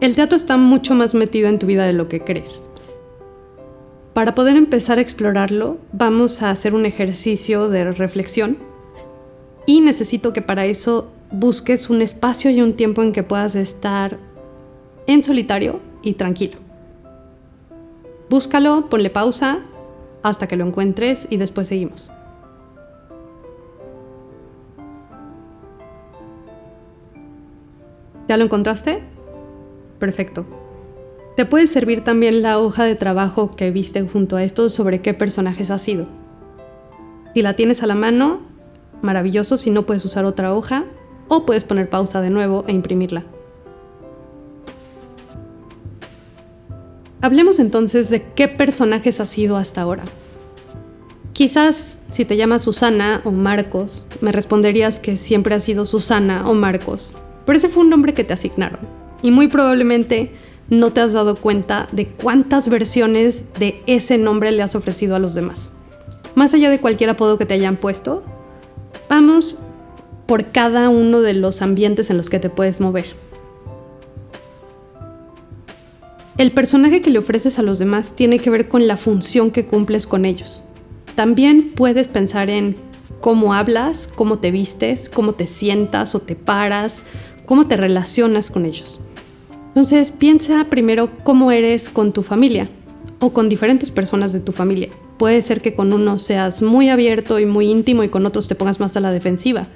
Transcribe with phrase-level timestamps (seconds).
[0.00, 2.70] El teatro está mucho más metido en tu vida de lo que crees.
[4.14, 8.56] Para poder empezar a explorarlo, vamos a hacer un ejercicio de reflexión
[9.66, 14.18] y necesito que para eso busques un espacio y un tiempo en que puedas estar
[15.06, 16.56] en solitario y tranquilo.
[18.30, 19.58] Búscalo, ponle pausa
[20.22, 22.10] hasta que lo encuentres y después seguimos.
[28.28, 29.19] ¿Ya lo encontraste?
[30.00, 30.46] Perfecto.
[31.36, 35.14] Te puede servir también la hoja de trabajo que viste junto a esto sobre qué
[35.14, 36.08] personajes has sido.
[37.34, 38.40] Si la tienes a la mano,
[39.02, 40.86] maravilloso, si no puedes usar otra hoja
[41.28, 43.24] o puedes poner pausa de nuevo e imprimirla.
[47.20, 50.04] Hablemos entonces de qué personajes has sido hasta ahora.
[51.34, 56.54] Quizás si te llamas Susana o Marcos, me responderías que siempre has sido Susana o
[56.54, 57.12] Marcos,
[57.46, 60.32] pero ese fue un nombre que te asignaron y muy probablemente
[60.68, 65.18] no te has dado cuenta de cuántas versiones de ese nombre le has ofrecido a
[65.18, 65.72] los demás.
[66.34, 68.22] Más allá de cualquier apodo que te hayan puesto,
[69.08, 69.58] vamos
[70.26, 73.06] por cada uno de los ambientes en los que te puedes mover.
[76.38, 79.66] El personaje que le ofreces a los demás tiene que ver con la función que
[79.66, 80.62] cumples con ellos.
[81.14, 82.76] También puedes pensar en
[83.20, 87.02] cómo hablas, cómo te vistes, cómo te sientas o te paras,
[87.44, 89.02] cómo te relacionas con ellos.
[89.70, 92.68] Entonces piensa primero cómo eres con tu familia
[93.20, 94.88] o con diferentes personas de tu familia.
[95.16, 98.56] Puede ser que con uno seas muy abierto y muy íntimo y con otros te
[98.56, 99.68] pongas más a la defensiva.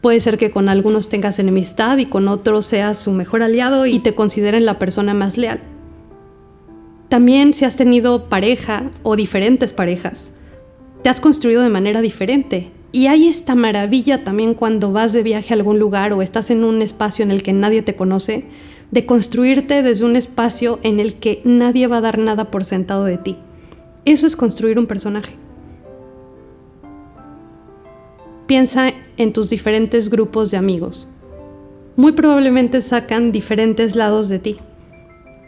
[0.00, 3.98] Puede ser que con algunos tengas enemistad y con otros seas su mejor aliado y
[3.98, 5.60] te consideren la persona más leal.
[7.10, 10.32] También si has tenido pareja o diferentes parejas,
[11.02, 12.70] te has construido de manera diferente.
[12.92, 16.64] Y hay esta maravilla también cuando vas de viaje a algún lugar o estás en
[16.64, 18.46] un espacio en el que nadie te conoce,
[18.90, 23.04] de construirte desde un espacio en el que nadie va a dar nada por sentado
[23.04, 23.36] de ti.
[24.04, 25.34] Eso es construir un personaje.
[28.46, 31.08] Piensa en tus diferentes grupos de amigos.
[31.96, 34.58] Muy probablemente sacan diferentes lados de ti.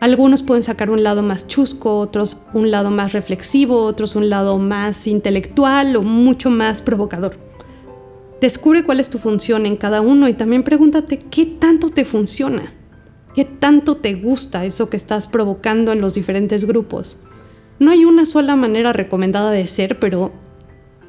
[0.00, 4.58] Algunos pueden sacar un lado más chusco, otros un lado más reflexivo, otros un lado
[4.58, 7.36] más intelectual o mucho más provocador.
[8.40, 12.72] Descubre cuál es tu función en cada uno y también pregúntate qué tanto te funciona.
[13.34, 17.16] ¿Qué tanto te gusta eso que estás provocando en los diferentes grupos?
[17.78, 20.32] No hay una sola manera recomendada de ser, pero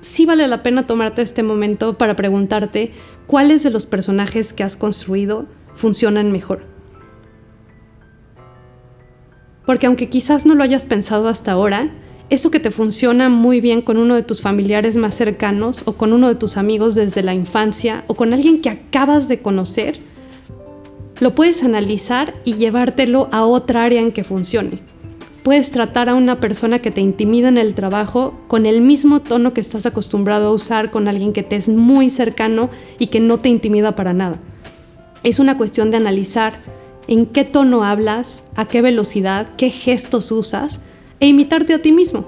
[0.02, 2.92] sí vale la pena tomarte este momento para preguntarte
[3.28, 6.64] cuáles de los personajes que has construido funcionan mejor.
[9.66, 11.92] Porque aunque quizás no lo hayas pensado hasta ahora,
[12.30, 16.14] eso que te funciona muy bien con uno de tus familiares más cercanos o con
[16.14, 20.00] uno de tus amigos desde la infancia o con alguien que acabas de conocer,
[21.22, 24.80] lo puedes analizar y llevártelo a otra área en que funcione.
[25.44, 29.54] Puedes tratar a una persona que te intimida en el trabajo con el mismo tono
[29.54, 33.38] que estás acostumbrado a usar con alguien que te es muy cercano y que no
[33.38, 34.40] te intimida para nada.
[35.22, 36.59] Es una cuestión de analizar
[37.08, 40.82] en qué tono hablas, a qué velocidad, qué gestos usas
[41.20, 42.26] e imitarte a ti mismo.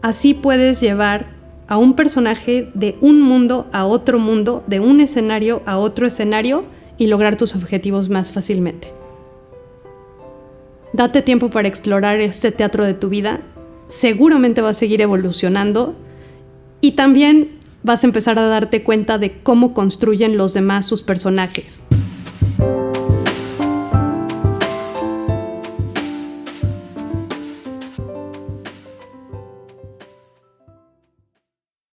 [0.00, 1.26] Así puedes llevar
[1.68, 6.64] a un personaje de un mundo a otro mundo, de un escenario a otro escenario,
[7.00, 8.92] y lograr tus objetivos más fácilmente.
[10.92, 13.40] Date tiempo para explorar este teatro de tu vida,
[13.88, 15.94] seguramente va a seguir evolucionando
[16.82, 21.84] y también vas a empezar a darte cuenta de cómo construyen los demás sus personajes.